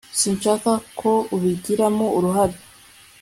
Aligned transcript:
sinshaka 0.19 0.71
ko 0.99 1.11
ubigiramo 1.35 2.05
uruhare 2.17 2.57